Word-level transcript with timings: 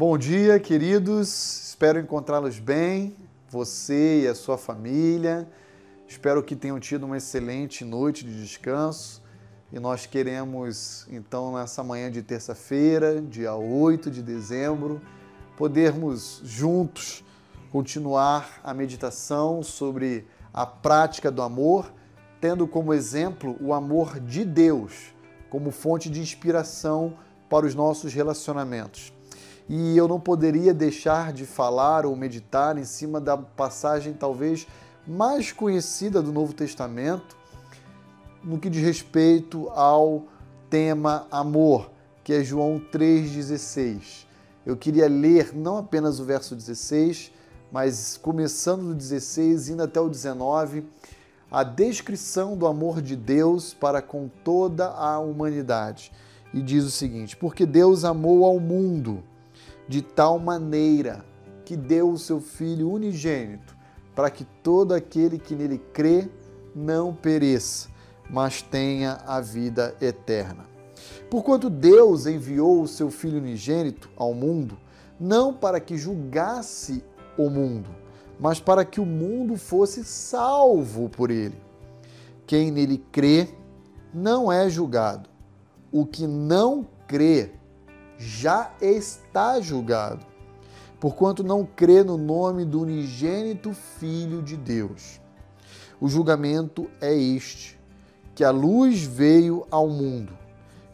Bom 0.00 0.16
dia, 0.16 0.58
queridos. 0.58 1.28
Espero 1.68 2.00
encontrá-los 2.00 2.58
bem, 2.58 3.14
você 3.50 4.22
e 4.22 4.28
a 4.28 4.34
sua 4.34 4.56
família. 4.56 5.46
Espero 6.08 6.42
que 6.42 6.56
tenham 6.56 6.80
tido 6.80 7.04
uma 7.04 7.18
excelente 7.18 7.84
noite 7.84 8.24
de 8.24 8.40
descanso. 8.40 9.22
E 9.70 9.78
nós 9.78 10.06
queremos, 10.06 11.06
então, 11.10 11.52
nessa 11.52 11.84
manhã 11.84 12.10
de 12.10 12.22
terça-feira, 12.22 13.20
dia 13.20 13.54
8 13.54 14.10
de 14.10 14.22
dezembro, 14.22 15.02
podermos 15.54 16.40
juntos 16.44 17.22
continuar 17.70 18.58
a 18.64 18.72
meditação 18.72 19.62
sobre 19.62 20.26
a 20.50 20.64
prática 20.64 21.30
do 21.30 21.42
amor, 21.42 21.92
tendo 22.40 22.66
como 22.66 22.94
exemplo 22.94 23.54
o 23.60 23.74
amor 23.74 24.18
de 24.18 24.46
Deus 24.46 25.12
como 25.50 25.70
fonte 25.70 26.08
de 26.08 26.22
inspiração 26.22 27.18
para 27.50 27.66
os 27.66 27.74
nossos 27.74 28.14
relacionamentos. 28.14 29.19
E 29.72 29.96
eu 29.96 30.08
não 30.08 30.18
poderia 30.18 30.74
deixar 30.74 31.32
de 31.32 31.46
falar 31.46 32.04
ou 32.04 32.16
meditar 32.16 32.76
em 32.76 32.82
cima 32.82 33.20
da 33.20 33.36
passagem 33.36 34.12
talvez 34.12 34.66
mais 35.06 35.52
conhecida 35.52 36.20
do 36.20 36.32
Novo 36.32 36.52
Testamento, 36.52 37.36
no 38.42 38.58
que 38.58 38.68
diz 38.68 38.82
respeito 38.82 39.68
ao 39.68 40.24
tema 40.68 41.24
amor, 41.30 41.88
que 42.24 42.32
é 42.32 42.42
João 42.42 42.82
3,16. 42.92 44.26
Eu 44.66 44.76
queria 44.76 45.08
ler 45.08 45.54
não 45.54 45.78
apenas 45.78 46.18
o 46.18 46.24
verso 46.24 46.56
16, 46.56 47.30
mas 47.70 48.18
começando 48.20 48.88
do 48.88 48.94
16, 48.96 49.68
indo 49.68 49.84
até 49.84 50.00
o 50.00 50.08
19, 50.08 50.84
a 51.48 51.62
descrição 51.62 52.56
do 52.56 52.66
amor 52.66 53.00
de 53.00 53.14
Deus 53.14 53.72
para 53.72 54.02
com 54.02 54.28
toda 54.42 54.88
a 54.88 55.20
humanidade. 55.20 56.10
E 56.52 56.60
diz 56.60 56.84
o 56.84 56.90
seguinte: 56.90 57.36
Porque 57.36 57.64
Deus 57.64 58.04
amou 58.04 58.44
ao 58.44 58.58
mundo 58.58 59.22
de 59.90 60.02
tal 60.02 60.38
maneira 60.38 61.24
que 61.64 61.76
deu 61.76 62.12
o 62.12 62.16
seu 62.16 62.40
Filho 62.40 62.92
unigênito, 62.92 63.76
para 64.14 64.30
que 64.30 64.44
todo 64.62 64.94
aquele 64.94 65.36
que 65.36 65.52
nele 65.52 65.78
crê 65.92 66.28
não 66.72 67.12
pereça, 67.12 67.88
mas 68.30 68.62
tenha 68.62 69.14
a 69.26 69.40
vida 69.40 69.96
eterna. 70.00 70.64
Porquanto 71.28 71.68
Deus 71.68 72.26
enviou 72.26 72.80
o 72.80 72.86
seu 72.86 73.10
Filho 73.10 73.38
unigênito 73.38 74.08
ao 74.16 74.32
mundo, 74.32 74.78
não 75.18 75.52
para 75.52 75.80
que 75.80 75.98
julgasse 75.98 77.02
o 77.36 77.50
mundo, 77.50 77.90
mas 78.38 78.60
para 78.60 78.84
que 78.84 79.00
o 79.00 79.04
mundo 79.04 79.56
fosse 79.56 80.04
salvo 80.04 81.08
por 81.08 81.32
ele. 81.32 81.60
Quem 82.46 82.70
nele 82.70 83.04
crê 83.10 83.48
não 84.14 84.52
é 84.52 84.70
julgado. 84.70 85.28
O 85.90 86.06
que 86.06 86.28
não 86.28 86.86
crê 87.08 87.50
já 88.20 88.70
está 88.80 89.60
julgado, 89.60 90.24
porquanto 91.00 91.42
não 91.42 91.64
crê 91.64 92.04
no 92.04 92.16
nome 92.16 92.64
do 92.64 92.82
unigênito 92.82 93.72
Filho 93.72 94.42
de 94.42 94.56
Deus. 94.56 95.20
O 96.00 96.08
julgamento 96.08 96.88
é 97.00 97.12
este: 97.12 97.80
que 98.34 98.44
a 98.44 98.50
luz 98.50 99.02
veio 99.02 99.66
ao 99.70 99.88
mundo, 99.88 100.36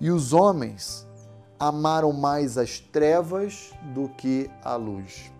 e 0.01 0.11
os 0.11 0.33
homens 0.33 1.07
amaram 1.59 2.13
mais 2.13 2.57
as 2.57 2.79
trevas 2.79 3.73
do 3.93 4.09
que 4.09 4.51
a 4.63 4.77
luz 4.77 5.37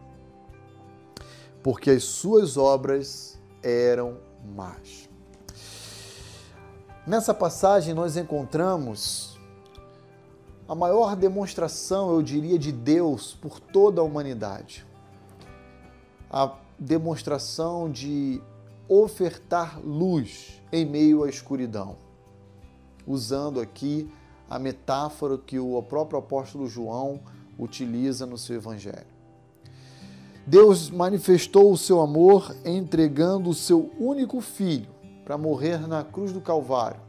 porque 1.67 1.91
as 1.91 2.05
suas 2.05 2.57
obras 2.57 3.37
eram 3.61 4.19
más. 4.55 5.09
Nessa 7.05 7.35
passagem 7.35 7.93
nós 7.93 8.17
encontramos 8.17 9.36
a 10.69 10.75
maior 10.75 11.15
demonstração, 11.15 12.11
eu 12.11 12.23
diria, 12.23 12.59
de 12.59 12.73
Deus 12.73 13.35
por 13.35 13.61
toda 13.61 14.01
a 14.01 14.05
humanidade. 14.05 14.85
A 16.31 16.53
demonstração 16.79 17.91
de 17.91 18.41
ofertar 18.89 19.81
luz 19.81 20.61
em 20.73 20.85
meio 20.85 21.23
à 21.23 21.29
escuridão. 21.29 21.97
Usando 23.07 23.61
aqui 23.61 24.11
a 24.51 24.59
metáfora 24.59 25.39
que 25.39 25.59
o 25.59 25.81
próprio 25.83 26.19
apóstolo 26.19 26.69
João 26.69 27.21
utiliza 27.59 28.27
no 28.27 28.37
seu 28.37 28.57
evangelho. 28.57 29.17
Deus 30.47 30.91
manifestou 30.91 31.73
o 31.73 31.77
seu 31.77 32.01
amor 32.01 32.55
entregando 32.65 33.51
o 33.51 33.55
seu 33.55 33.91
único 33.99 34.41
filho 34.41 34.89
para 35.25 35.37
morrer 35.37 35.89
na 35.89 36.05
cruz 36.05 36.33
do 36.33 36.41
Calvário. 36.41 37.06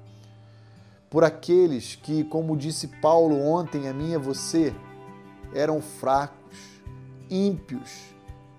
Por 1.10 1.24
aqueles 1.24 1.96
que, 1.96 2.24
como 2.26 2.58
disse 2.58 2.88
Paulo 3.02 3.40
ontem 3.42 3.88
a 3.88 3.94
mim 3.94 4.12
e 4.12 4.16
a 4.16 4.20
você, 4.20 4.74
eram 5.54 5.82
fracos, 5.82 6.58
ímpios, 7.30 8.14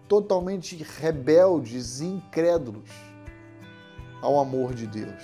totalmente 0.08 0.76
rebeldes 0.98 2.00
e 2.00 2.06
incrédulos 2.06 2.88
ao 4.22 4.40
amor 4.40 4.74
de 4.74 4.86
Deus. 4.86 5.22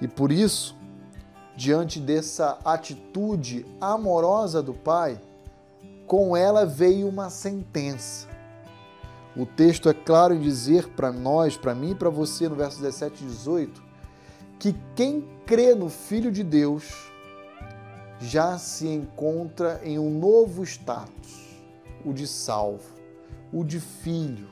E 0.00 0.08
por 0.08 0.32
isso, 0.32 0.76
diante 1.56 2.00
dessa 2.00 2.58
atitude 2.64 3.64
amorosa 3.80 4.62
do 4.62 4.74
Pai, 4.74 5.20
com 6.06 6.36
ela 6.36 6.66
veio 6.66 7.08
uma 7.08 7.30
sentença. 7.30 8.28
O 9.36 9.46
texto 9.46 9.88
é 9.88 9.94
claro 9.94 10.34
em 10.34 10.40
dizer 10.40 10.88
para 10.88 11.12
nós, 11.12 11.56
para 11.56 11.74
mim 11.74 11.92
e 11.92 11.94
para 11.94 12.10
você, 12.10 12.48
no 12.48 12.56
verso 12.56 12.80
17 12.80 13.22
e 13.22 13.26
18, 13.28 13.89
que 14.60 14.76
quem 14.94 15.26
crê 15.46 15.74
no 15.74 15.88
Filho 15.88 16.30
de 16.30 16.44
Deus 16.44 17.10
já 18.20 18.58
se 18.58 18.86
encontra 18.86 19.80
em 19.82 19.98
um 19.98 20.10
novo 20.10 20.62
status, 20.62 21.58
o 22.04 22.12
de 22.12 22.26
salvo, 22.26 22.84
o 23.50 23.64
de 23.64 23.80
filho, 23.80 24.48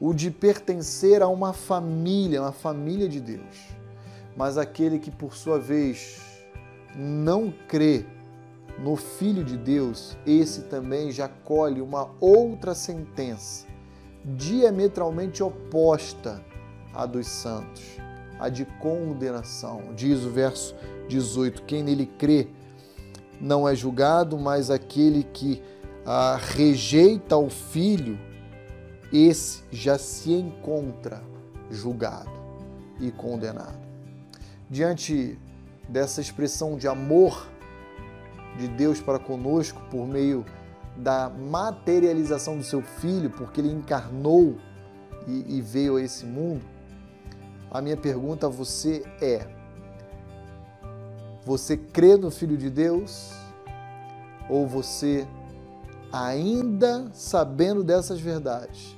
o 0.00 0.14
de 0.14 0.30
pertencer 0.30 1.20
a 1.22 1.28
uma 1.28 1.52
família, 1.52 2.40
uma 2.40 2.52
família 2.52 3.08
de 3.08 3.20
Deus. 3.20 3.68
Mas 4.36 4.56
aquele 4.56 5.00
que, 5.00 5.10
por 5.10 5.34
sua 5.34 5.58
vez, 5.58 6.22
não 6.94 7.52
crê 7.66 8.06
no 8.78 8.94
Filho 8.94 9.42
de 9.42 9.56
Deus, 9.56 10.16
esse 10.24 10.62
também 10.62 11.10
já 11.10 11.28
colhe 11.28 11.80
uma 11.80 12.10
outra 12.20 12.74
sentença 12.74 13.66
diametralmente 14.24 15.42
oposta 15.42 16.44
à 16.92 17.06
dos 17.06 17.26
santos, 17.26 17.96
a 18.38 18.48
de 18.48 18.64
condenação. 18.64 19.94
Diz 19.94 20.24
o 20.24 20.30
verso 20.30 20.74
18: 21.08 21.62
Quem 21.62 21.82
nele 21.82 22.06
crê 22.06 22.48
não 23.40 23.68
é 23.68 23.74
julgado, 23.74 24.38
mas 24.38 24.70
aquele 24.70 25.22
que 25.22 25.62
ah, 26.04 26.38
rejeita 26.40 27.36
o 27.36 27.50
filho, 27.50 28.18
esse 29.12 29.62
já 29.70 29.98
se 29.98 30.32
encontra 30.32 31.22
julgado 31.70 32.30
e 33.00 33.10
condenado. 33.10 33.78
Diante 34.68 35.38
dessa 35.88 36.20
expressão 36.20 36.76
de 36.76 36.88
amor 36.88 37.48
de 38.58 38.68
Deus 38.68 39.00
para 39.00 39.18
conosco 39.18 39.80
por 39.90 40.06
meio 40.06 40.44
da 40.96 41.28
materialização 41.28 42.56
do 42.56 42.64
seu 42.64 42.82
filho, 42.82 43.30
porque 43.30 43.60
ele 43.60 43.70
encarnou 43.70 44.56
e, 45.26 45.56
e 45.56 45.60
veio 45.60 45.96
a 45.96 46.02
esse 46.02 46.24
mundo, 46.24 46.64
a 47.76 47.82
minha 47.82 47.96
pergunta 47.96 48.46
a 48.46 48.50
você 48.50 49.04
é: 49.20 49.46
você 51.44 51.76
crê 51.76 52.16
no 52.16 52.30
Filho 52.30 52.56
de 52.56 52.70
Deus? 52.70 53.32
Ou 54.48 54.66
você, 54.66 55.26
ainda 56.12 57.10
sabendo 57.12 57.82
dessas 57.82 58.20
verdades, 58.20 58.96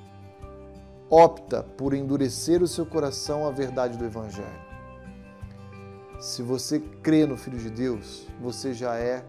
opta 1.08 1.62
por 1.62 1.94
endurecer 1.94 2.62
o 2.62 2.68
seu 2.68 2.84
coração 2.84 3.46
à 3.46 3.50
verdade 3.50 3.96
do 3.96 4.04
Evangelho? 4.04 4.68
Se 6.20 6.42
você 6.42 6.80
crê 7.02 7.24
no 7.24 7.36
Filho 7.36 7.58
de 7.58 7.70
Deus, 7.70 8.26
você 8.40 8.74
já 8.74 8.96
é 8.96 9.24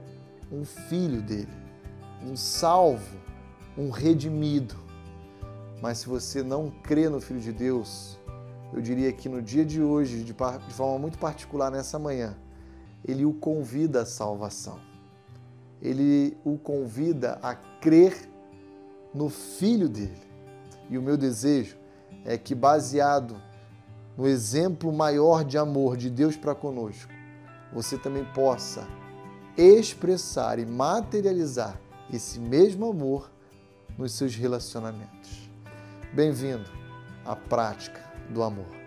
um 0.51 0.65
filho 0.65 1.21
dele 1.21 1.59
um 2.23 2.35
salvo, 2.35 3.17
um 3.77 3.89
redimido. 3.89 4.75
Mas 5.81 5.99
se 5.99 6.07
você 6.07 6.43
não 6.43 6.69
crê 6.69 7.07
no 7.07 7.21
Filho 7.21 7.39
de 7.39 7.53
Deus, 7.53 8.18
eu 8.71 8.81
diria 8.81 9.11
que 9.11 9.27
no 9.27 9.41
dia 9.41 9.65
de 9.65 9.81
hoje, 9.81 10.23
de, 10.23 10.33
forma 10.33 10.99
muito 10.99 11.17
particular 11.17 11.71
nessa 11.71 11.97
manhã, 11.97 12.37
ele 13.07 13.25
o 13.25 13.33
convida 13.33 14.01
à 14.01 14.05
salvação. 14.05 14.79
Ele 15.81 16.37
o 16.43 16.57
convida 16.57 17.39
a 17.41 17.55
crer 17.55 18.29
no 19.13 19.29
Filho 19.29 19.89
dele. 19.89 20.21
E 20.89 20.97
o 20.97 21.01
meu 21.01 21.17
desejo 21.17 21.77
é 22.25 22.37
que, 22.37 22.53
baseado 22.53 23.41
no 24.17 24.27
exemplo 24.27 24.91
maior 24.91 25.43
de 25.43 25.57
amor 25.57 25.95
de 25.95 26.09
Deus 26.09 26.35
para 26.35 26.53
conosco, 26.53 27.11
você 27.73 27.97
também 27.97 28.25
possa 28.33 28.87
expressar 29.57 30.59
e 30.59 30.65
materializar 30.65 31.79
esse 32.11 32.39
mesmo 32.39 32.89
amor 32.89 33.31
nos 33.97 34.11
seus 34.13 34.35
relacionamentos. 34.35 35.49
Bem-vindo 36.13 36.69
à 37.25 37.35
prática 37.35 38.08
do 38.29 38.43
amor. 38.43 38.78